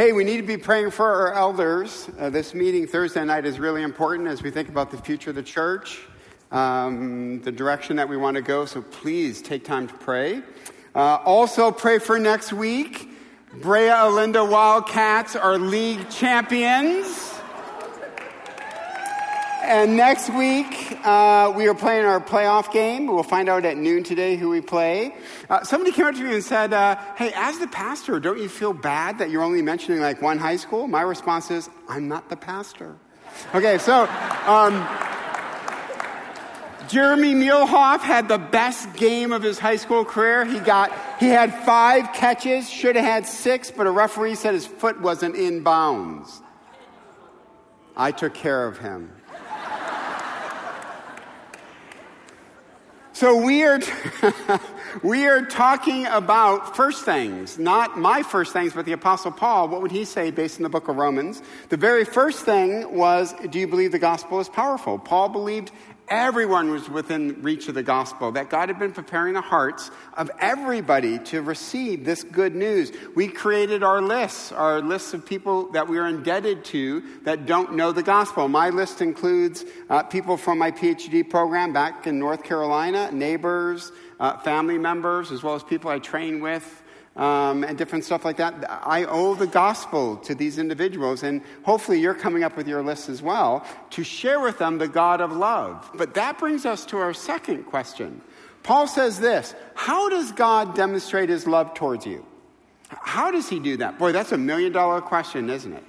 [0.00, 2.08] Hey, we need to be praying for our elders.
[2.18, 5.36] Uh, this meeting Thursday night is really important as we think about the future of
[5.36, 6.00] the church,
[6.50, 8.64] um, the direction that we want to go.
[8.64, 10.40] So please take time to pray.
[10.94, 13.10] Uh, also, pray for next week.
[13.60, 17.29] Brea Olinda Wildcats are league champions.
[19.62, 23.06] And next week, uh, we are playing our playoff game.
[23.06, 25.14] We'll find out at noon today who we play.
[25.50, 28.48] Uh, somebody came up to me and said, uh, Hey, as the pastor, don't you
[28.48, 30.88] feel bad that you're only mentioning like one high school?
[30.88, 32.96] My response is, I'm not the pastor.
[33.54, 34.06] Okay, so
[34.46, 34.86] um,
[36.88, 40.46] Jeremy Muehlhoff had the best game of his high school career.
[40.46, 40.90] He got
[41.20, 45.36] he had five catches, should have had six, but a referee said his foot wasn't
[45.36, 46.42] in bounds.
[47.96, 49.12] I took care of him.
[53.20, 53.78] So we are,
[55.02, 59.68] we are talking about first things, not my first things, but the Apostle Paul.
[59.68, 61.42] What would he say based in the book of Romans?
[61.68, 64.98] The very first thing was, do you believe the gospel is powerful?
[64.98, 65.70] Paul believed
[66.10, 70.30] everyone was within reach of the gospel, that God had been preparing the hearts of
[70.40, 72.90] everybody to receive this good news.
[73.14, 77.74] We created our lists, our lists of people that we are indebted to that don't
[77.74, 78.48] know the gospel.
[78.48, 84.36] My list includes uh, people from my PhD program back in North Carolina, neighbors, uh,
[84.38, 86.82] family members, as well as people I train with
[87.16, 88.54] um, and different stuff like that.
[88.68, 93.08] I owe the gospel to these individuals, and hopefully you're coming up with your list
[93.08, 95.90] as well to share with them the God of love.
[95.94, 98.20] But that brings us to our second question.
[98.62, 102.24] Paul says this How does God demonstrate his love towards you?
[102.88, 103.98] How does he do that?
[103.98, 105.84] Boy, that's a million dollar question, isn't it?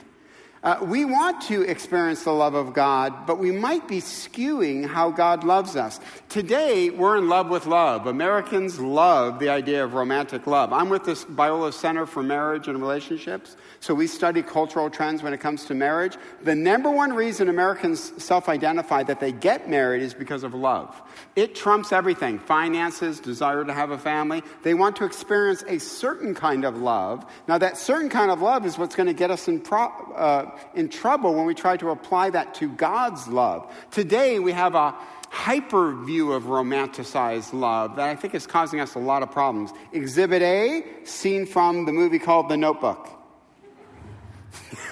[0.64, 5.10] Uh, we want to experience the love of God, but we might be skewing how
[5.10, 6.00] God loves us.
[6.30, 8.06] Today, we're in love with love.
[8.06, 10.72] Americans love the idea of romantic love.
[10.72, 15.34] I'm with this Biola Center for Marriage and Relationships, so we study cultural trends when
[15.34, 16.16] it comes to marriage.
[16.44, 20.96] The number one reason Americans self identify that they get married is because of love.
[21.36, 24.44] It trumps everything finances, desire to have a family.
[24.62, 27.26] They want to experience a certain kind of love.
[27.48, 30.51] Now, that certain kind of love is what's going to get us in pro- uh,
[30.76, 33.72] in trouble when we try to apply that to God's love.
[33.92, 34.96] Today, we have a
[35.32, 39.72] hyper view of romanticized love that I think is causing us a lot of problems.
[39.94, 43.08] Exhibit A, seen from the movie called The Notebook.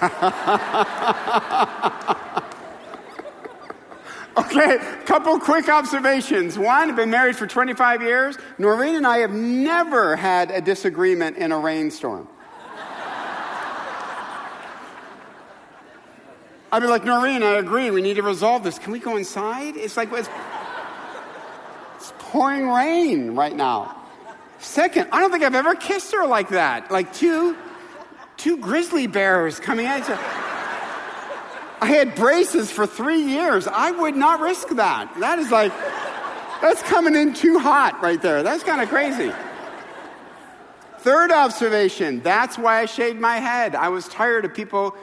[4.38, 6.58] okay, couple quick observations.
[6.58, 8.38] One, I've been married for 25 years.
[8.56, 12.26] Noreen and I have never had a disagreement in a rainstorm.
[16.72, 17.90] I'd be like, Noreen, I agree.
[17.90, 18.78] We need to resolve this.
[18.78, 19.76] Can we go inside?
[19.76, 20.28] It's like, it's,
[21.96, 23.96] it's pouring rain right now.
[24.60, 26.90] Second, I don't think I've ever kissed her like that.
[26.90, 27.56] Like two,
[28.36, 30.14] two grizzly bears coming at you.
[31.82, 33.66] I had braces for three years.
[33.66, 35.12] I would not risk that.
[35.18, 35.72] That is like,
[36.60, 38.42] that's coming in too hot right there.
[38.42, 39.32] That's kind of crazy.
[40.98, 43.74] Third observation that's why I shaved my head.
[43.74, 44.94] I was tired of people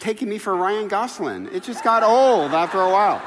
[0.00, 1.48] taking me for Ryan Gosling.
[1.52, 3.22] It just got old after a while.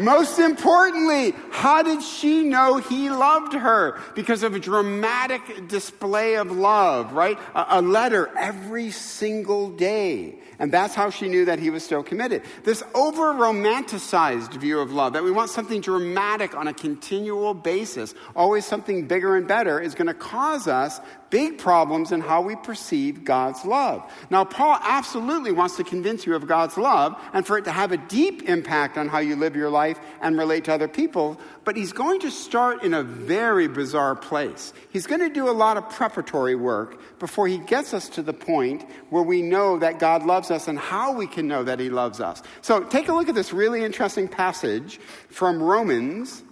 [0.00, 4.00] Most importantly, how did she know he loved her?
[4.14, 7.38] Because of a dramatic display of love, right?
[7.54, 10.38] A, a, letter every single day.
[10.60, 12.42] And that's how she knew that he was still committed.
[12.64, 18.14] This over romanticized view of love, that we want something dramatic on a continual basis,
[18.36, 21.00] always something bigger and better, is going to cause us
[21.30, 24.02] big problems in how we perceive God's love.
[24.30, 27.92] Now, Paul absolutely wants to convince you of God's love and for it to have
[27.92, 31.76] a deep impact on how you live your life and relate to other people, but
[31.76, 34.72] he's going to start in a very bizarre place.
[34.90, 38.32] He's going to do a lot of preparatory work before he gets us to the
[38.32, 41.90] point where we know that God loves us and how we can know that he
[41.90, 42.42] loves us.
[42.62, 46.42] So take a look at this really interesting passage from Romans.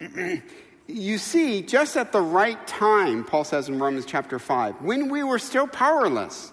[0.86, 5.22] you see, just at the right time, Paul says in Romans chapter 5, when we
[5.22, 6.52] were still powerless,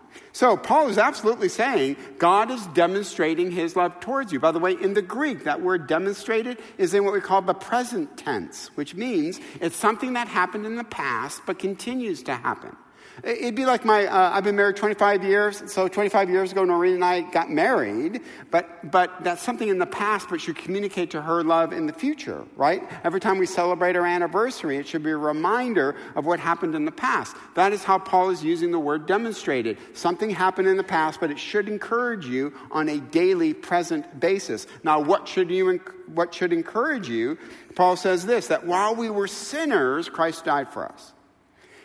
[0.33, 4.39] So, Paul is absolutely saying God is demonstrating his love towards you.
[4.39, 7.53] By the way, in the Greek, that word demonstrated is in what we call the
[7.53, 12.75] present tense, which means it's something that happened in the past but continues to happen.
[13.23, 16.95] It'd be like my, uh, I've been married 25 years, so 25 years ago, Noreen
[16.95, 21.21] and I got married, but, but that's something in the past, but should communicate to
[21.21, 22.81] her love in the future, right?
[23.03, 26.85] Every time we celebrate our anniversary, it should be a reminder of what happened in
[26.85, 27.35] the past.
[27.53, 29.77] That is how Paul is using the word demonstrated.
[29.93, 34.65] Something happened in the past, but it should encourage you on a daily, present basis.
[34.83, 37.37] Now, what should you, what should encourage you?
[37.75, 41.13] Paul says this, that while we were sinners, Christ died for us.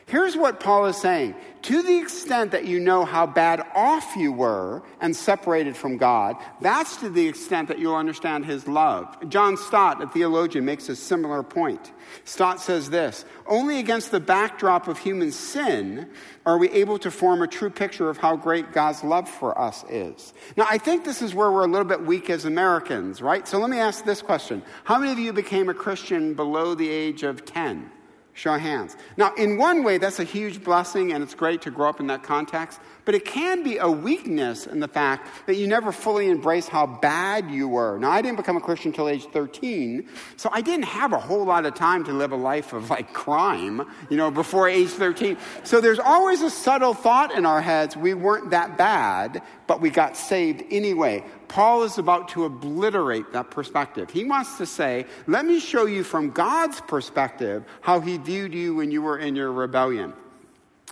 [0.08, 1.34] Here's what Paul is saying.
[1.62, 6.36] To the extent that you know how bad off you were and separated from God,
[6.60, 9.16] that's to the extent that you'll understand his love.
[9.28, 11.90] John Stott, a theologian, makes a similar point.
[12.22, 16.08] Stott says this Only against the backdrop of human sin
[16.44, 19.84] are we able to form a true picture of how great God's love for us
[19.90, 20.34] is.
[20.56, 23.48] Now, I think this is where we're a little bit weak as Americans, right?
[23.48, 26.88] So let me ask this question How many of you became a Christian below the
[26.88, 27.90] age of 10?
[28.36, 28.98] Show of hands.
[29.16, 32.08] Now, in one way, that's a huge blessing, and it's great to grow up in
[32.08, 36.28] that context, but it can be a weakness in the fact that you never fully
[36.28, 37.98] embrace how bad you were.
[37.98, 40.06] Now, I didn't become a Christian until age 13,
[40.36, 43.14] so I didn't have a whole lot of time to live a life of like
[43.14, 45.38] crime, you know, before age 13.
[45.64, 49.90] So there's always a subtle thought in our heads we weren't that bad, but we
[49.90, 51.24] got saved anyway.
[51.48, 54.10] Paul is about to obliterate that perspective.
[54.10, 58.74] He wants to say, let me show you from God's perspective how he viewed you
[58.76, 60.12] when you were in your rebellion.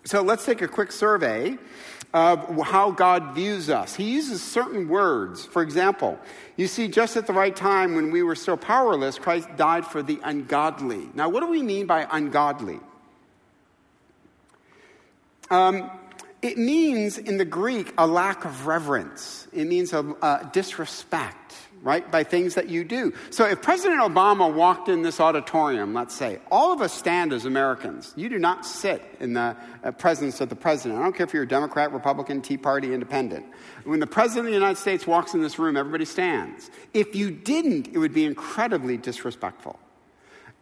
[0.05, 1.57] So let's take a quick survey
[2.13, 3.97] of how God views us.
[3.97, 5.45] He uses certain words.
[5.45, 6.19] For example,
[6.57, 10.01] you see, just at the right time when we were so powerless, Christ died for
[10.01, 11.09] the ungodly.
[11.15, 12.79] Now, what do we mean by ungodly?
[15.51, 15.91] Um,
[16.45, 19.49] it means in the Greek a lack of reverence.
[19.51, 23.15] It means a, a disrespect, right, by things that you do.
[23.31, 27.47] So if President Obama walked in this auditorium, let's say, all of us stand as
[27.47, 28.13] Americans.
[28.15, 31.01] You do not sit in the uh, presence of the president.
[31.01, 33.47] I don't care if you're a Democrat, Republican, Tea Party, Independent.
[33.85, 36.71] When the president of the United States walks in this room, everybody stands.
[36.93, 39.79] If you didn't, it would be incredibly disrespectful.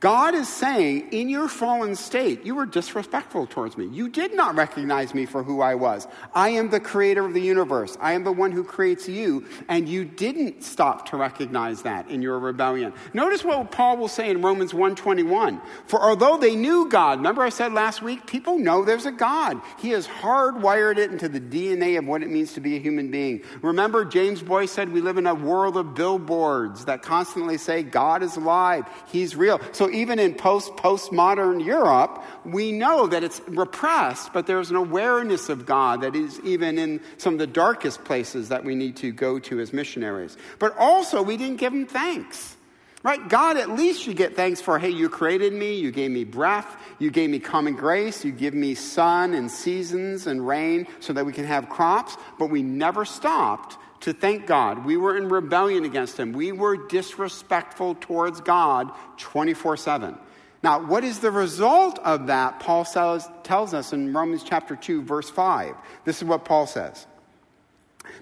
[0.02, 3.86] God is saying, in your fallen state, you were disrespectful towards me.
[3.86, 6.08] You did not recognize me for who I was.
[6.34, 7.96] I am the creator of the universe.
[8.00, 12.20] I am the one who creates you, and you didn't stop to recognize that in
[12.20, 12.92] your rebellion.
[13.14, 15.60] Notice what Paul will say in Romans 1:21.
[15.86, 19.60] For although they knew God, remember I said last week, people know there's a God.
[19.78, 23.12] He has hardwired it into the DNA of what it means to be a human
[23.12, 23.42] being.
[23.62, 28.24] Remember James Boice said we live in a world of billboards that constantly say God
[28.24, 29.60] is alive, he's real.
[29.70, 35.48] So even in post postmodern Europe, we know that it's repressed, but there's an awareness
[35.48, 39.12] of God that is even in some of the darkest places that we need to
[39.12, 40.36] go to as missionaries.
[40.58, 42.56] But also, we didn't give him thanks.
[43.04, 43.28] Right?
[43.28, 46.76] God at least should get thanks for, hey, you created me, you gave me breath,
[47.00, 51.26] you gave me common grace, you give me sun and seasons and rain so that
[51.26, 54.84] we can have crops, but we never stopped to thank God.
[54.84, 56.32] We were in rebellion against Him.
[56.32, 60.18] We were disrespectful towards God 24 7.
[60.62, 62.60] Now, what is the result of that?
[62.60, 65.74] Paul says, tells us in Romans chapter 2, verse 5.
[66.04, 67.06] This is what Paul says.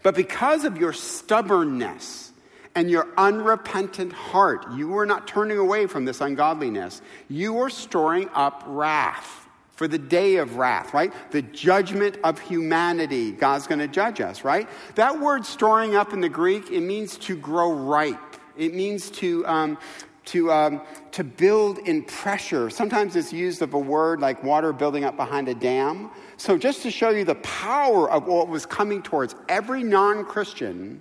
[0.02, 2.32] But because of your stubbornness
[2.74, 7.02] and your unrepentant heart, you are not turning away from this ungodliness.
[7.28, 9.48] You are storing up wrath
[9.80, 11.10] for the day of wrath, right?
[11.30, 13.32] The judgment of humanity.
[13.32, 14.68] God's going to judge us, right?
[14.96, 18.36] That word storing up in the Greek, it means to grow ripe.
[18.58, 19.78] It means to, um,
[20.26, 20.82] to, um,
[21.12, 22.68] to build in pressure.
[22.68, 26.10] Sometimes it's used of a word like water building up behind a dam.
[26.36, 31.00] So, just to show you the power of what was coming towards every non Christian,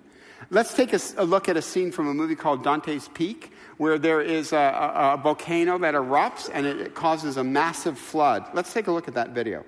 [0.51, 3.97] let's take a, a, look at a scene from a movie called Dante's Peak where
[3.97, 8.45] there is a, a, a volcano that erupts and it, it causes a massive flood.
[8.53, 9.63] Let's take a look at that video.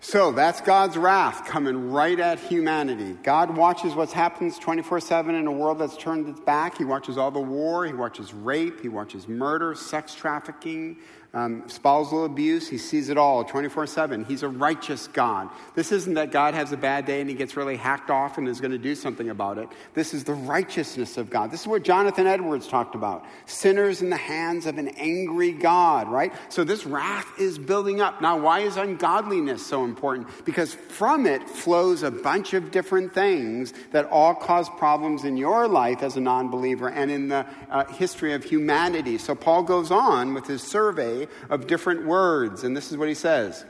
[0.00, 3.16] So that's God's wrath coming right at humanity.
[3.22, 6.76] God watches what happens 24 7 in a world that's turned its back.
[6.76, 10.98] He watches all the war, He watches rape, He watches murder, sex trafficking,
[11.34, 14.24] um, spousal abuse, he sees it all 24 7.
[14.24, 15.50] He's a righteous God.
[15.74, 18.48] This isn't that God has a bad day and he gets really hacked off and
[18.48, 19.68] is going to do something about it.
[19.94, 21.50] This is the righteousness of God.
[21.50, 26.08] This is what Jonathan Edwards talked about sinners in the hands of an angry God,
[26.08, 26.32] right?
[26.50, 28.22] So this wrath is building up.
[28.22, 30.28] Now, why is ungodliness so important?
[30.44, 35.66] Because from it flows a bunch of different things that all cause problems in your
[35.66, 39.18] life as a non believer and in the uh, history of humanity.
[39.18, 42.64] So Paul goes on with his survey of different words.
[42.64, 43.64] And this is what he says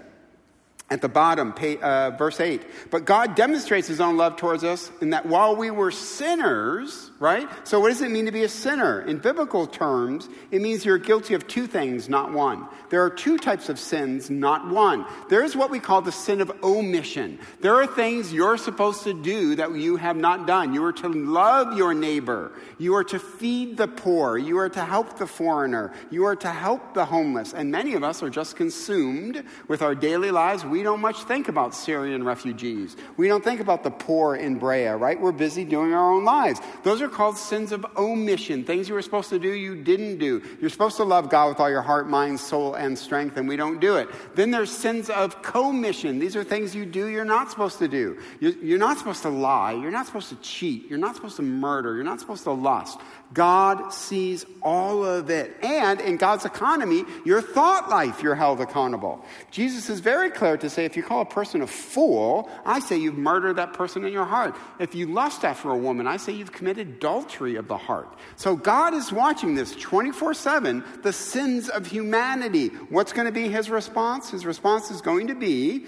[0.90, 2.62] At the bottom, uh, verse 8.
[2.90, 7.48] But God demonstrates his own love towards us in that while we were sinners, right?
[7.66, 9.00] So, what does it mean to be a sinner?
[9.00, 12.68] In biblical terms, it means you're guilty of two things, not one.
[12.90, 15.06] There are two types of sins, not one.
[15.30, 17.38] There is what we call the sin of omission.
[17.60, 20.74] There are things you're supposed to do that you have not done.
[20.74, 22.52] You are to love your neighbor.
[22.76, 24.36] You are to feed the poor.
[24.36, 25.94] You are to help the foreigner.
[26.10, 27.54] You are to help the homeless.
[27.54, 30.62] And many of us are just consumed with our daily lives.
[30.82, 32.96] Don't much think about Syrian refugees.
[33.16, 35.20] We don't think about the poor in Brea, right?
[35.20, 36.60] We're busy doing our own lives.
[36.82, 40.42] Those are called sins of omission, things you were supposed to do, you didn't do.
[40.60, 43.56] You're supposed to love God with all your heart, mind, soul, and strength, and we
[43.56, 44.08] don't do it.
[44.34, 46.18] Then there's sins of commission.
[46.18, 48.18] These are things you do you're not supposed to do.
[48.40, 49.72] You're not supposed to lie.
[49.72, 50.88] You're not supposed to cheat.
[50.88, 51.94] You're not supposed to murder.
[51.94, 53.00] You're not supposed to lust.
[53.34, 55.56] God sees all of it.
[55.62, 59.24] And in God's economy, your thought life, you're held accountable.
[59.50, 62.96] Jesus is very clear to say if you call a person a fool, I say
[62.96, 64.56] you've murdered that person in your heart.
[64.78, 68.08] If you lust after a woman, I say you've committed adultery of the heart.
[68.36, 72.68] So God is watching this 24 7, the sins of humanity.
[72.88, 74.30] What's going to be his response?
[74.30, 75.86] His response is going to be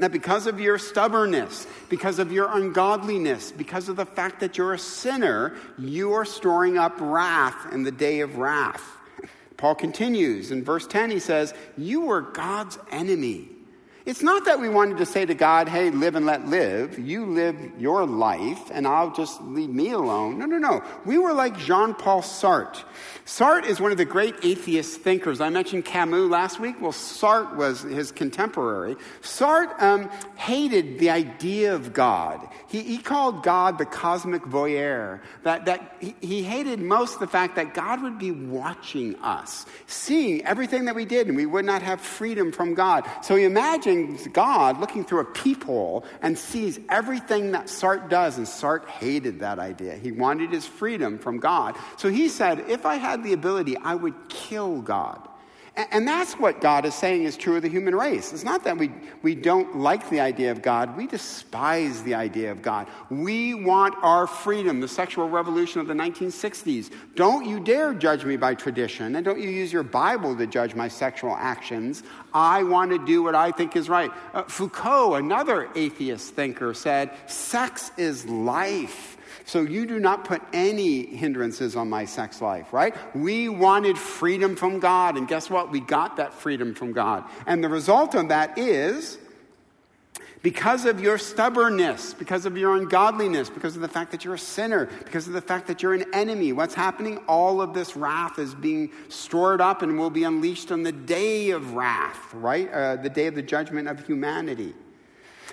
[0.00, 4.74] that because of your stubbornness, because of your ungodliness, because of the fact that you're
[4.74, 8.82] a sinner, you are storing up wrath in the day of wrath.
[9.56, 13.48] Paul continues in verse 10, he says, You were God's enemy
[14.06, 16.98] it's not that we wanted to say to God, hey, live and let live.
[16.98, 20.38] You live your life and I'll just leave me alone.
[20.38, 20.82] No, no, no.
[21.04, 22.82] We were like Jean Paul Sartre.
[23.26, 25.40] Sartre is one of the great atheist thinkers.
[25.40, 26.80] I mentioned Camus last week.
[26.80, 28.96] Well, Sartre was his contemporary.
[29.20, 32.48] Sartre um, hated the idea of God.
[32.68, 35.20] He, he, called God the cosmic voyeur.
[35.42, 40.44] That, that he, he hated most the fact that God would be watching us, seeing
[40.44, 43.08] everything that we did, and we would not have freedom from God.
[43.22, 43.44] So he
[43.90, 49.40] imagined God looking through a peephole and sees everything that Sartre does, and Sartre hated
[49.40, 49.94] that idea.
[49.94, 51.76] He wanted his freedom from God.
[51.96, 55.26] So he said, if I had the ability, I would kill God.
[55.76, 58.32] And that's what God is saying is true of the human race.
[58.32, 58.90] It's not that we,
[59.22, 62.88] we don't like the idea of God, we despise the idea of God.
[63.08, 66.90] We want our freedom, the sexual revolution of the 1960s.
[67.14, 70.74] Don't you dare judge me by tradition, and don't you use your Bible to judge
[70.74, 72.02] my sexual actions.
[72.34, 74.10] I want to do what I think is right.
[74.34, 79.16] Uh, Foucault, another atheist thinker, said, Sex is life.
[79.50, 82.94] So you do not put any hindrances on my sex life, right?
[83.16, 85.72] We wanted freedom from God, and guess what?
[85.72, 87.24] We got that freedom from God.
[87.48, 89.18] And the result of that is
[90.40, 94.38] because of your stubbornness, because of your ungodliness, because of the fact that you're a
[94.38, 97.18] sinner, because of the fact that you're an enemy, what's happening?
[97.26, 101.50] All of this wrath is being stored up and will be unleashed on the day
[101.50, 102.72] of wrath, right?
[102.72, 104.74] Uh, the day of the judgment of humanity.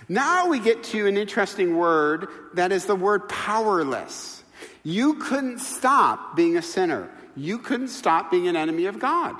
[0.09, 4.43] Now we get to an interesting word that is the word powerless.
[4.83, 7.09] You couldn't stop being a sinner.
[7.35, 9.35] You couldn't stop being an enemy of God.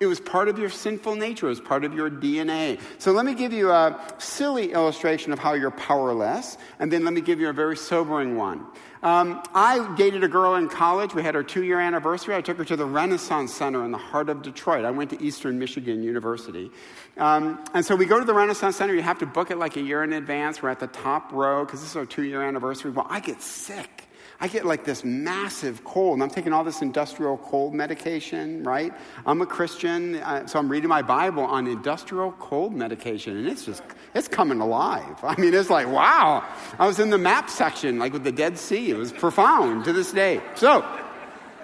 [0.00, 2.80] It was part of your sinful nature, it was part of your DNA.
[2.98, 7.14] So let me give you a silly illustration of how you're powerless, and then let
[7.14, 8.64] me give you a very sobering one.
[9.02, 11.14] Um, I dated a girl in college.
[11.14, 12.34] We had our two year anniversary.
[12.34, 14.84] I took her to the Renaissance Center in the heart of Detroit.
[14.84, 16.70] I went to Eastern Michigan University.
[17.16, 18.94] Um, and so we go to the Renaissance Center.
[18.94, 20.62] You have to book it like a year in advance.
[20.62, 22.90] We're at the top row because this is our two year anniversary.
[22.90, 24.07] Well, I get sick.
[24.40, 28.92] I get like this massive cold, and I'm taking all this industrial cold medication, right?
[29.26, 33.64] I'm a Christian, uh, so I'm reading my Bible on industrial cold medication, and it's
[33.64, 33.82] just,
[34.14, 35.18] it's coming alive.
[35.22, 36.44] I mean, it's like, wow.
[36.78, 38.90] I was in the map section, like with the Dead Sea.
[38.90, 40.40] It was profound to this day.
[40.54, 40.84] So,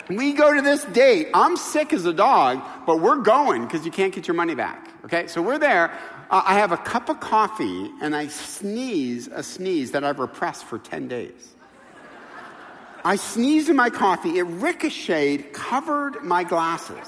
[0.09, 1.29] we go to this date.
[1.33, 4.91] I'm sick as a dog, but we're going because you can't get your money back.
[5.05, 5.91] Okay, so we're there.
[6.31, 10.65] Uh, I have a cup of coffee and I sneeze a sneeze that I've repressed
[10.65, 11.54] for 10 days.
[13.05, 14.39] I sneezed in my coffee.
[14.39, 17.07] It ricocheted, covered my glasses.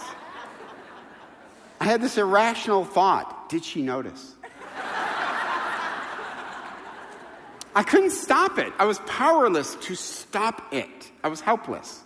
[1.81, 4.35] I had this irrational thought Did she notice?
[7.75, 8.73] I couldn't stop it.
[8.79, 11.13] I was powerless to stop it.
[11.23, 12.03] I was helpless.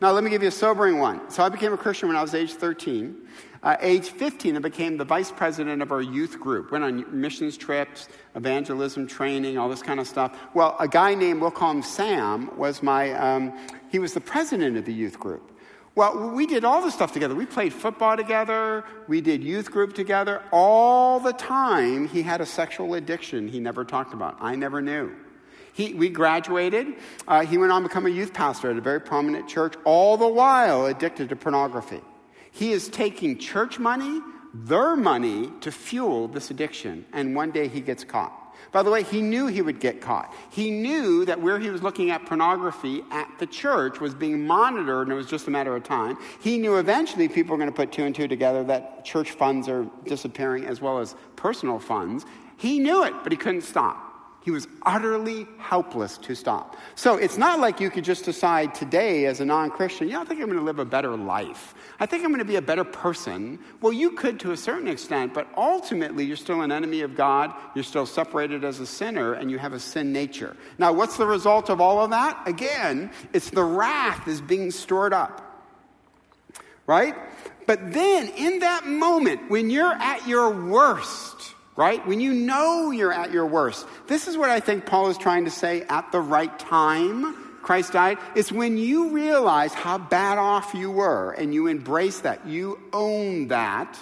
[0.00, 1.30] Now, let me give you a sobering one.
[1.30, 3.16] So, I became a Christian when I was age 13.
[3.64, 6.70] Uh, age 15, I became the vice president of our youth group.
[6.70, 10.38] Went on missions trips, evangelism training, all this kind of stuff.
[10.52, 13.58] Well, a guy named, we'll call him Sam, was my, um,
[13.90, 15.50] he was the president of the youth group.
[15.94, 17.34] Well, we did all the stuff together.
[17.34, 18.84] We played football together.
[19.08, 20.42] We did youth group together.
[20.52, 24.36] All the time, he had a sexual addiction he never talked about.
[24.40, 25.14] I never knew.
[25.72, 26.96] He, we graduated.
[27.26, 30.18] Uh, he went on to become a youth pastor at a very prominent church, all
[30.18, 32.02] the while addicted to pornography.
[32.54, 34.20] He is taking church money,
[34.54, 37.04] their money to fuel this addiction.
[37.12, 38.32] And one day he gets caught.
[38.70, 40.32] By the way, he knew he would get caught.
[40.50, 45.08] He knew that where he was looking at pornography at the church was being monitored
[45.08, 46.16] and it was just a matter of time.
[46.40, 49.68] He knew eventually people were going to put two and two together that church funds
[49.68, 52.24] are disappearing as well as personal funds.
[52.56, 54.03] He knew it, but he couldn't stop.
[54.44, 56.76] He was utterly helpless to stop.
[56.96, 60.24] So it's not like you could just decide today as a non Christian, yeah, I
[60.24, 61.74] think I'm going to live a better life.
[61.98, 63.58] I think I'm going to be a better person.
[63.80, 67.54] Well, you could to a certain extent, but ultimately you're still an enemy of God.
[67.74, 70.54] You're still separated as a sinner, and you have a sin nature.
[70.76, 72.46] Now, what's the result of all of that?
[72.46, 75.40] Again, it's the wrath is being stored up.
[76.86, 77.14] Right?
[77.66, 82.06] But then in that moment, when you're at your worst, right?
[82.06, 83.86] When you know you're at your worst.
[84.06, 87.34] This is what I think Paul is trying to say at the right time.
[87.62, 88.18] Christ died.
[88.34, 93.48] It's when you realize how bad off you were and you embrace that, you own
[93.48, 93.98] that.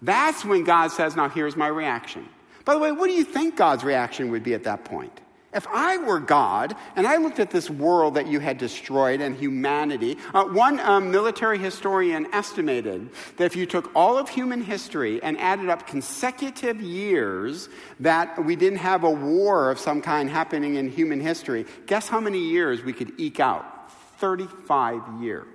[0.00, 2.28] That's when God says, Now here's my reaction.
[2.64, 5.20] By the way, what do you think God's reaction would be at that point?
[5.54, 9.36] If I were God and I looked at this world that you had destroyed and
[9.36, 15.22] humanity, uh, one um, military historian estimated that if you took all of human history
[15.22, 17.68] and added up consecutive years
[18.00, 22.18] that we didn't have a war of some kind happening in human history, guess how
[22.18, 23.90] many years we could eke out?
[24.18, 25.46] 35 years.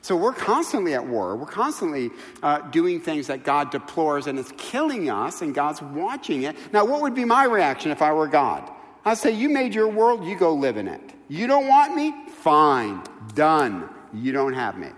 [0.00, 1.36] So we're constantly at war.
[1.36, 2.10] We're constantly
[2.42, 6.56] uh, doing things that God deplores and it's killing us, and God's watching it.
[6.72, 8.68] Now, what would be my reaction if I were God?
[9.04, 11.00] I say, You made your world, you go live in it.
[11.28, 12.14] You don't want me?
[12.28, 13.02] Fine,
[13.34, 13.88] done.
[14.12, 14.88] You don't have me.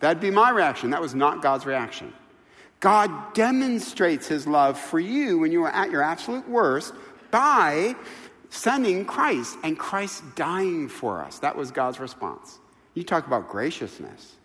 [0.00, 0.90] That'd be my reaction.
[0.90, 2.12] That was not God's reaction.
[2.80, 6.94] God demonstrates his love for you when you are at your absolute worst
[7.30, 7.96] by
[8.50, 11.38] sending Christ and Christ dying for us.
[11.40, 12.58] That was God's response.
[12.94, 14.36] You talk about graciousness.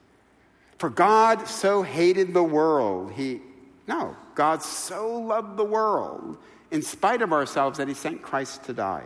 [0.79, 3.41] For God so hated the world, he,
[3.87, 6.37] no, God so loved the world
[6.73, 9.05] in spite of ourselves that he sent Christ to die.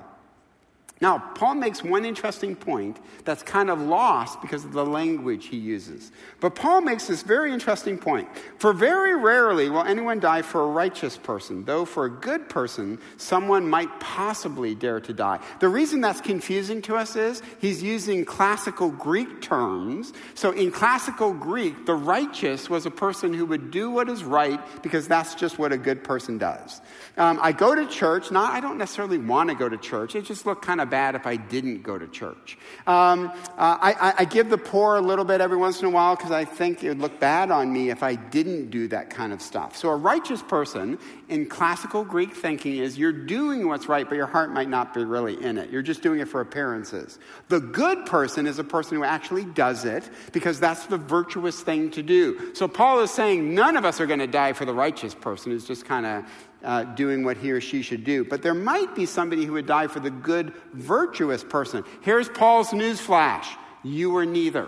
[1.00, 5.58] Now, Paul makes one interesting point that's kind of lost because of the language he
[5.58, 6.12] uses.
[6.40, 8.28] But Paul makes this very interesting point.
[8.58, 12.98] For very rarely will anyone die for a righteous person, though for a good person,
[13.18, 15.40] someone might possibly dare to die.
[15.60, 20.14] The reason that's confusing to us is he's using classical Greek terms.
[20.34, 24.60] So in classical Greek, the righteous was a person who would do what is right
[24.82, 26.82] because that's just what a good person does.
[27.18, 30.16] Um, I go to church, not, I don't necessarily want to go to church.
[30.16, 32.58] It just looked kind of bad if I didn't go to church.
[32.86, 36.16] Um, uh, I, I, give the poor a little bit every once in a while
[36.16, 39.34] because I think it would look bad on me if I didn't do that kind
[39.34, 39.76] of stuff.
[39.76, 40.98] So, a righteous person
[41.30, 45.04] in classical Greek thinking is you're doing what's right, but your heart might not be
[45.04, 45.70] really in it.
[45.70, 47.20] You're just doing it for appearances.
[47.50, 51.92] The good person is a person who actually does it because that's the virtuous thing
[51.92, 52.54] to do.
[52.56, 55.52] So, Paul is saying none of us are going to die for the righteous person
[55.52, 56.26] who's just kind of
[56.64, 58.24] uh, doing what he or she should do.
[58.24, 61.84] But there might be somebody who would die for the good, virtuous person.
[62.02, 64.68] Here's Paul's news flash you were neither.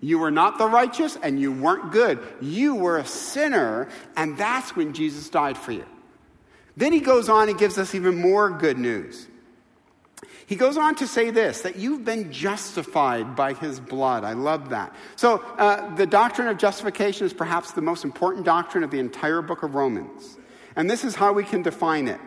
[0.00, 2.20] You were not the righteous and you weren't good.
[2.40, 5.84] You were a sinner, and that's when Jesus died for you.
[6.76, 9.28] Then he goes on and gives us even more good news.
[10.46, 14.24] He goes on to say this that you've been justified by his blood.
[14.24, 14.94] I love that.
[15.16, 19.42] So, uh, the doctrine of justification is perhaps the most important doctrine of the entire
[19.42, 20.38] book of Romans.
[20.80, 22.18] And this is how we can define it.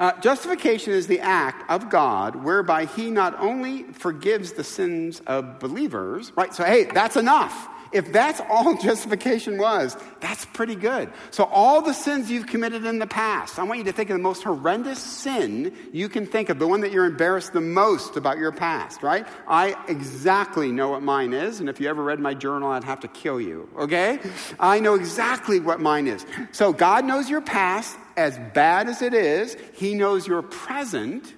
[0.00, 5.58] Uh, justification is the act of God whereby He not only forgives the sins of
[5.58, 6.54] believers, right?
[6.54, 7.68] So, hey, that's enough.
[7.92, 11.12] If that's all justification was, that's pretty good.
[11.30, 14.16] So, all the sins you've committed in the past, I want you to think of
[14.16, 18.16] the most horrendous sin you can think of, the one that you're embarrassed the most
[18.16, 19.26] about your past, right?
[19.46, 23.00] I exactly know what mine is, and if you ever read my journal, I'd have
[23.00, 24.18] to kill you, okay?
[24.58, 26.24] I know exactly what mine is.
[26.52, 31.34] So, God knows your past as bad as it is, He knows your present,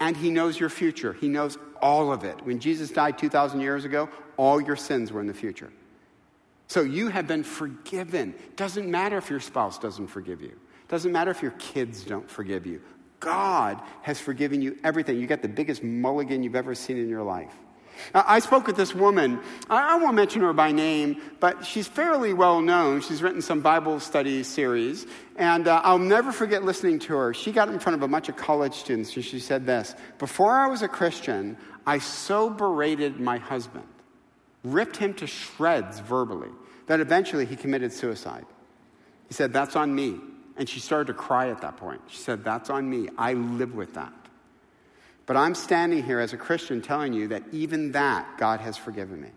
[0.00, 1.12] and He knows your future.
[1.12, 2.40] He knows all of it.
[2.46, 5.70] When Jesus died 2,000 years ago, all your sins were in the future.
[6.66, 8.34] So you have been forgiven.
[8.56, 10.58] Doesn't matter if your spouse doesn't forgive you.
[10.88, 12.80] Doesn't matter if your kids don't forgive you.
[13.20, 15.20] God has forgiven you everything.
[15.20, 17.54] You got the biggest mulligan you've ever seen in your life.
[18.12, 19.40] I spoke with this woman.
[19.70, 23.00] I won't mention her by name, but she's fairly well known.
[23.00, 27.34] She's written some Bible study series, and uh, I'll never forget listening to her.
[27.34, 30.52] She got in front of a bunch of college students, and she said this Before
[30.52, 33.86] I was a Christian, I so berated my husband
[34.64, 36.48] ripped him to shreds verbally,
[36.86, 38.46] that eventually he committed suicide.
[39.28, 40.18] He said, That's on me.
[40.56, 42.00] And she started to cry at that point.
[42.08, 43.08] She said, That's on me.
[43.16, 44.12] I live with that.
[45.26, 49.20] But I'm standing here as a Christian telling you that even that God has forgiven
[49.20, 49.30] me.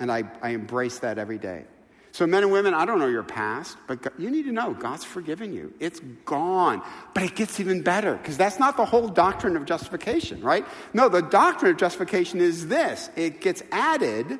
[0.00, 1.64] And I, I embrace that every day.
[2.12, 5.02] So, men and women, I don't know your past, but you need to know God's
[5.02, 5.72] forgiven you.
[5.80, 6.82] It's gone.
[7.14, 10.66] But it gets even better because that's not the whole doctrine of justification, right?
[10.92, 14.38] No, the doctrine of justification is this it gets added.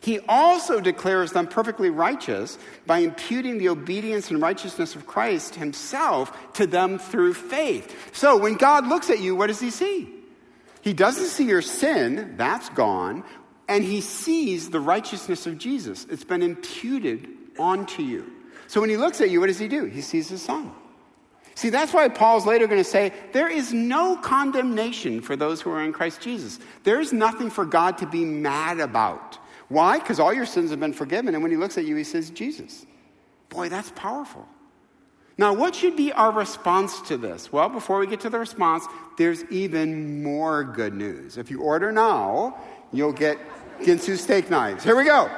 [0.00, 6.54] He also declares them perfectly righteous by imputing the obedience and righteousness of Christ himself
[6.54, 7.94] to them through faith.
[8.16, 10.08] So, when God looks at you, what does he see?
[10.80, 13.22] He doesn't see your sin, that's gone
[13.68, 16.06] and he sees the righteousness of Jesus.
[16.10, 18.30] It's been imputed onto you.
[18.66, 19.84] So when he looks at you, what does he do?
[19.84, 20.72] He sees his son.
[21.54, 25.70] See, that's why Paul's later going to say, there is no condemnation for those who
[25.70, 26.58] are in Christ Jesus.
[26.82, 29.38] There's nothing for God to be mad about.
[29.68, 29.98] Why?
[29.98, 31.34] Because all your sins have been forgiven.
[31.34, 32.84] And when he looks at you, he says, Jesus.
[33.50, 34.48] Boy, that's powerful.
[35.36, 37.52] Now, what should be our response to this?
[37.52, 38.86] Well, before we get to the response,
[39.18, 41.38] there's even more good news.
[41.38, 42.56] If you order now,
[42.96, 43.38] you'll get
[43.80, 44.84] Ginsu steak knives.
[44.84, 45.30] Here we go.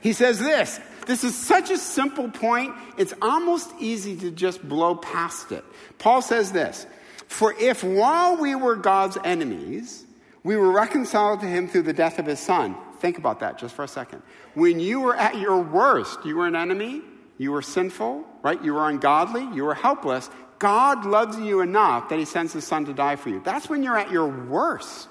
[0.00, 0.80] He says this.
[1.06, 5.64] This is such a simple point, it's almost easy to just blow past it.
[5.98, 6.86] Paul says this
[7.28, 10.04] For if while we were God's enemies,
[10.42, 12.76] we were reconciled to him through the death of his son.
[13.00, 14.22] Think about that just for a second.
[14.54, 17.02] When you were at your worst, you were an enemy,
[17.36, 18.62] you were sinful, right?
[18.62, 20.30] You were ungodly, you were helpless.
[20.58, 23.40] God loves you enough that he sends his son to die for you.
[23.44, 25.08] That's when you're at your worst.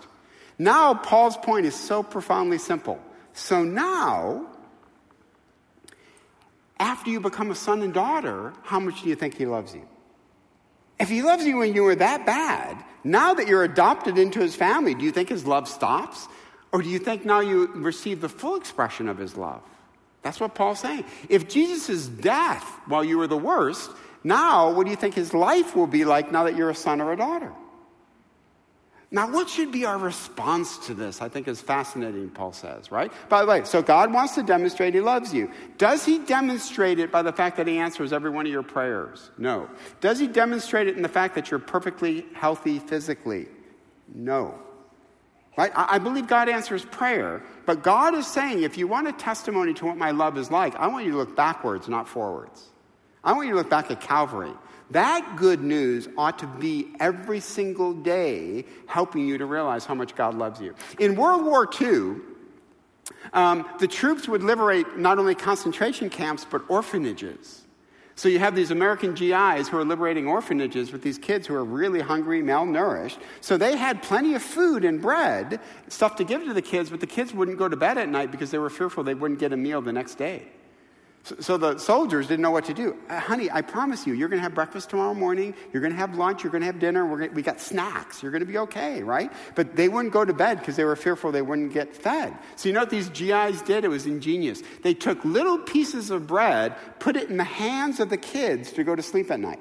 [0.57, 2.99] Now, Paul's point is so profoundly simple.
[3.33, 4.47] So now,
[6.79, 9.87] after you become a son and daughter, how much do you think he loves you?
[10.99, 14.55] If he loves you when you were that bad, now that you're adopted into his
[14.55, 16.27] family, do you think his love stops?
[16.71, 19.61] Or do you think now you receive the full expression of his love?
[20.21, 21.05] That's what Paul's saying.
[21.29, 23.91] If Jesus' death while you were the worst,
[24.23, 27.01] now what do you think his life will be like now that you're a son
[27.01, 27.51] or a daughter?
[29.13, 31.21] Now, what should be our response to this?
[31.21, 33.13] I think is fascinating, Paul says, right?
[33.29, 35.51] By the way, so God wants to demonstrate he loves you.
[35.77, 39.29] Does he demonstrate it by the fact that he answers every one of your prayers?
[39.37, 39.69] No.
[40.01, 43.45] Does he demonstrate it in the fact that you're perfectly healthy physically?
[44.11, 44.57] No.
[45.55, 45.71] Right?
[45.75, 49.85] I believe God answers prayer, but God is saying if you want a testimony to
[49.85, 52.71] what my love is like, I want you to look backwards, not forwards.
[53.23, 54.53] I want you to look back at Calvary.
[54.93, 60.15] That good news ought to be every single day helping you to realize how much
[60.15, 60.75] God loves you.
[60.99, 62.21] In World War II,
[63.33, 67.63] um, the troops would liberate not only concentration camps, but orphanages.
[68.15, 71.65] So you have these American GIs who are liberating orphanages with these kids who are
[71.65, 73.17] really hungry, malnourished.
[73.41, 76.99] So they had plenty of food and bread, stuff to give to the kids, but
[76.99, 79.53] the kids wouldn't go to bed at night because they were fearful they wouldn't get
[79.53, 80.43] a meal the next day.
[81.39, 82.97] So, the soldiers didn't know what to do.
[83.09, 85.53] Uh, honey, I promise you, you're going to have breakfast tomorrow morning.
[85.71, 86.43] You're going to have lunch.
[86.43, 87.07] You're going to have dinner.
[87.07, 88.21] Gonna, we got snacks.
[88.21, 89.31] You're going to be okay, right?
[89.55, 92.37] But they wouldn't go to bed because they were fearful they wouldn't get fed.
[92.57, 93.85] So you know what these GIs did?
[93.85, 94.63] It was ingenious.
[94.81, 98.83] They took little pieces of bread, put it in the hands of the kids to
[98.83, 99.59] go to sleep at night.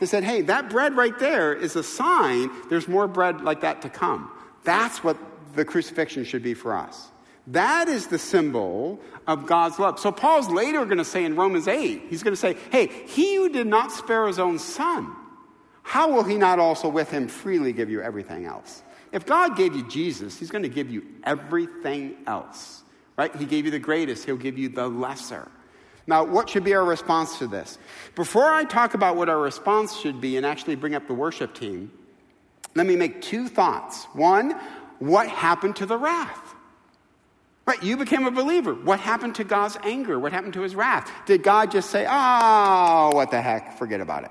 [0.00, 3.82] They said, hey, that bread right there is a sign there's more bread like that
[3.82, 4.28] to come.
[4.64, 5.16] That's what
[5.54, 7.12] the crucifixion should be for us.
[7.48, 10.00] That is the symbol of God's love.
[10.00, 13.36] So Paul's later going to say in Romans 8, he's going to say, hey, he
[13.36, 15.14] who did not spare his own son,
[15.82, 18.82] how will he not also with him freely give you everything else?
[19.12, 22.82] If God gave you Jesus, he's going to give you everything else,
[23.16, 23.34] right?
[23.36, 25.48] He gave you the greatest, he'll give you the lesser.
[26.08, 27.78] Now, what should be our response to this?
[28.14, 31.54] Before I talk about what our response should be and actually bring up the worship
[31.54, 31.90] team,
[32.74, 34.04] let me make two thoughts.
[34.12, 34.52] One,
[34.98, 36.45] what happened to the wrath?
[37.66, 38.74] Right, you became a believer.
[38.74, 40.20] What happened to God's anger?
[40.20, 41.10] What happened to his wrath?
[41.26, 44.30] Did God just say, oh, what the heck, forget about it?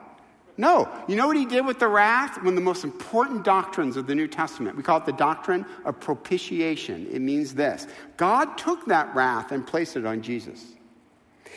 [0.57, 0.87] No.
[1.09, 2.37] You know what he did with the wrath?
[2.37, 4.77] One of the most important doctrines of the New Testament.
[4.77, 7.07] We call it the doctrine of propitiation.
[7.11, 10.63] It means this God took that wrath and placed it on Jesus.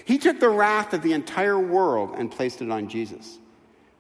[0.04, 3.38] He took the wrath of the entire world and placed it on Jesus.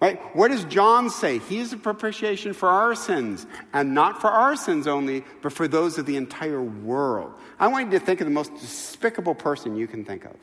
[0.00, 0.20] Right?
[0.36, 1.38] What does John say?
[1.38, 5.66] He is a propitiation for our sins, and not for our sins only, but for
[5.66, 7.32] those of the entire world.
[7.58, 10.36] I want you to think of the most despicable person you can think of.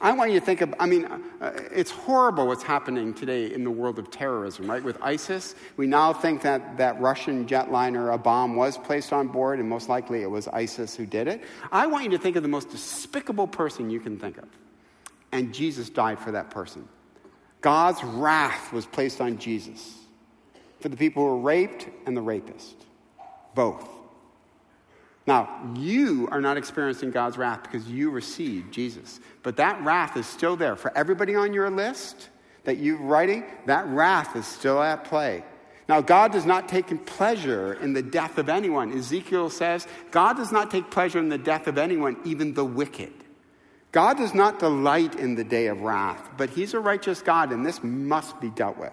[0.00, 3.62] I want you to think of, I mean, uh, it's horrible what's happening today in
[3.62, 4.82] the world of terrorism, right?
[4.82, 9.60] With ISIS, we now think that that Russian jetliner, a bomb was placed on board,
[9.60, 11.44] and most likely it was ISIS who did it.
[11.70, 14.48] I want you to think of the most despicable person you can think of.
[15.30, 16.88] And Jesus died for that person.
[17.62, 19.96] God's wrath was placed on Jesus
[20.80, 22.74] for the people who were raped and the rapist,
[23.54, 23.88] both.
[25.26, 29.20] Now, you are not experiencing God's wrath because you received Jesus.
[29.44, 30.74] But that wrath is still there.
[30.74, 32.28] For everybody on your list
[32.64, 35.44] that you're writing, that wrath is still at play.
[35.88, 38.96] Now, God does not take pleasure in the death of anyone.
[38.96, 43.12] Ezekiel says, God does not take pleasure in the death of anyone, even the wicked.
[43.92, 47.64] God does not delight in the day of wrath, but He's a righteous God, and
[47.64, 48.92] this must be dealt with.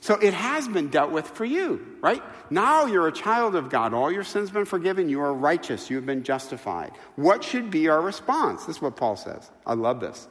[0.00, 2.22] So it has been dealt with for you, right?
[2.50, 3.94] Now you're a child of God.
[3.94, 5.08] All your sins have been forgiven.
[5.08, 5.88] You are righteous.
[5.88, 6.92] You have been justified.
[7.16, 8.66] What should be our response?
[8.66, 9.50] This is what Paul says.
[9.66, 10.28] I love this.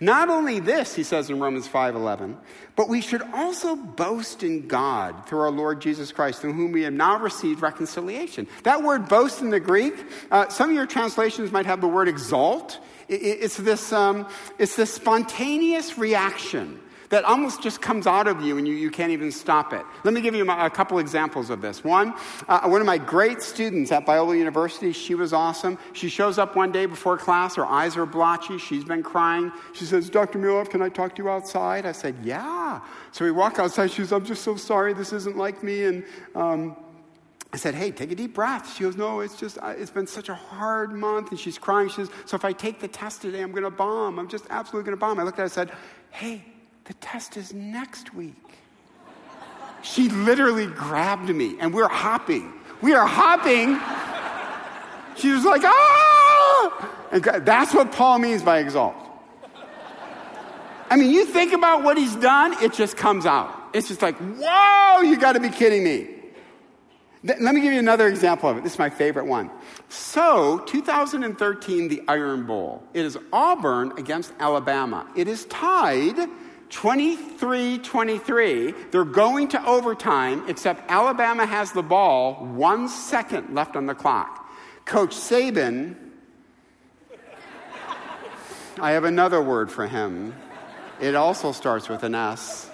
[0.00, 2.36] Not only this, he says in Romans 5:11,
[2.74, 6.82] but we should also boast in God through our Lord Jesus Christ, through whom we
[6.82, 8.46] have now received reconciliation.
[8.64, 9.94] That word boast in the Greek,
[10.30, 12.78] uh, some of your translations might have the word exalt.
[13.08, 14.26] It's, this, um,
[14.58, 19.12] it's this spontaneous reaction that almost just comes out of you and you, you can't
[19.12, 19.84] even stop it.
[20.04, 21.84] Let me give you a couple examples of this.
[21.84, 22.14] One,
[22.48, 25.78] uh, one of my great students at Biola University, she was awesome.
[25.92, 29.52] She shows up one day before class, her eyes are blotchy, she's been crying.
[29.72, 30.38] She says, Dr.
[30.38, 31.86] Muehlhoff, can I talk to you outside?
[31.86, 32.80] I said, Yeah.
[33.12, 35.84] So we walk outside, she says, I'm just so sorry, this isn't like me.
[35.84, 36.76] And um,
[37.52, 38.76] I said, hey, take a deep breath.
[38.76, 41.30] She goes, no, it's just, it's been such a hard month.
[41.30, 41.88] And she's crying.
[41.88, 44.18] She says, so if I take the test today, I'm going to bomb.
[44.18, 45.18] I'm just absolutely going to bomb.
[45.18, 45.70] I looked at her and said,
[46.10, 46.44] hey,
[46.86, 48.34] the test is next week.
[49.82, 52.52] She literally grabbed me and we're hopping.
[52.80, 53.78] We are hopping.
[55.16, 57.08] She was like, ah!
[57.12, 58.94] And that's what Paul means by exalt.
[60.88, 63.52] I mean, you think about what he's done, it just comes out.
[63.72, 66.10] It's just like, whoa, you got to be kidding me.
[67.24, 68.62] Let me give you another example of it.
[68.62, 69.50] This is my favorite one.
[69.88, 72.84] So, 2013, the Iron Bowl.
[72.94, 75.08] It is Auburn against Alabama.
[75.16, 76.28] It is tied
[76.70, 78.74] 23 23.
[78.90, 84.48] They're going to overtime, except Alabama has the ball, one second left on the clock.
[84.84, 85.96] Coach Saban,
[88.80, 90.34] I have another word for him.
[91.00, 92.70] It also starts with an S.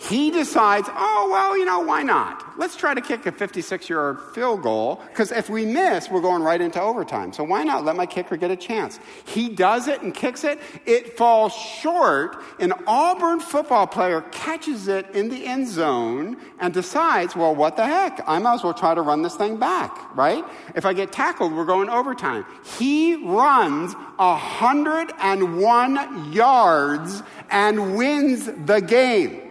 [0.00, 2.56] He decides, oh, well, you know, why not?
[2.56, 6.42] Let's try to kick a 56 yard field goal, because if we miss, we're going
[6.42, 7.32] right into overtime.
[7.32, 9.00] So why not let my kicker get a chance?
[9.26, 10.60] He does it and kicks it.
[10.86, 12.36] It falls short.
[12.60, 17.84] An Auburn football player catches it in the end zone and decides, well, what the
[17.84, 18.22] heck?
[18.26, 20.44] I might as well try to run this thing back, right?
[20.76, 22.46] If I get tackled, we're going overtime.
[22.78, 29.47] He runs 101 yards and wins the game.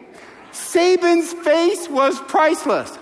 [0.57, 2.97] Saban's face was priceless.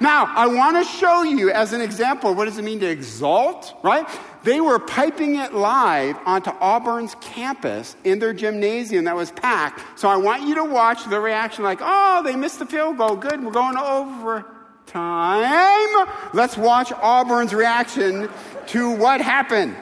[0.00, 3.74] Now, I want to show you as an example what does it mean to exalt,
[3.82, 4.06] right?
[4.42, 9.80] They were piping it live onto Auburn's campus in their gymnasium that was packed.
[9.98, 13.16] So I want you to watch the reaction like, oh, they missed the field goal.
[13.16, 14.44] Good, we're going over
[14.86, 18.28] time." Let's watch Auburn's reaction
[18.66, 19.76] to what happened.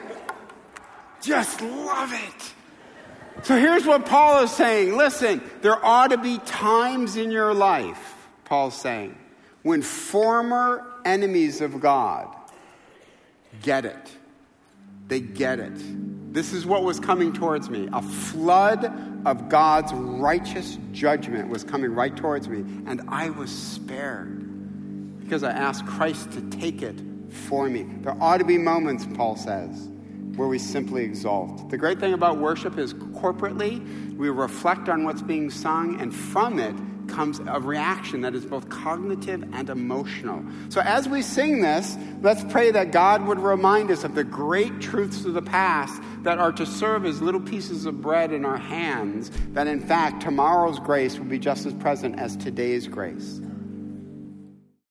[1.21, 2.53] Just love it.
[3.43, 4.95] So here's what Paul is saying.
[4.95, 9.17] Listen, there ought to be times in your life, Paul's saying,
[9.63, 12.33] when former enemies of God
[13.61, 14.11] get it.
[15.07, 15.73] They get it.
[16.33, 17.89] This is what was coming towards me.
[17.91, 18.85] A flood
[19.27, 24.39] of God's righteous judgment was coming right towards me, and I was spared
[25.19, 27.83] because I asked Christ to take it for me.
[28.01, 29.89] There ought to be moments, Paul says,
[30.35, 31.69] where we simply exalt.
[31.69, 36.59] The great thing about worship is corporately, we reflect on what's being sung, and from
[36.59, 36.75] it
[37.07, 40.43] comes a reaction that is both cognitive and emotional.
[40.69, 44.79] So as we sing this, let's pray that God would remind us of the great
[44.79, 48.57] truths of the past that are to serve as little pieces of bread in our
[48.57, 53.41] hands, that in fact tomorrow's grace will be just as present as today's grace.